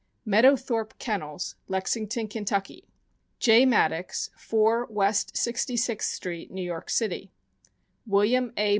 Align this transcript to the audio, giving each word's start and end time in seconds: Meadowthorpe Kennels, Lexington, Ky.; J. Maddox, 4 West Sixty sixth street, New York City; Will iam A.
Meadowthorpe 0.25 0.97
Kennels, 0.97 1.53
Lexington, 1.67 2.27
Ky.; 2.27 2.85
J. 3.37 3.67
Maddox, 3.67 4.31
4 4.35 4.87
West 4.87 5.37
Sixty 5.37 5.77
sixth 5.77 6.11
street, 6.15 6.49
New 6.49 6.63
York 6.63 6.89
City; 6.89 7.29
Will 8.07 8.25
iam 8.25 8.51
A. 8.57 8.69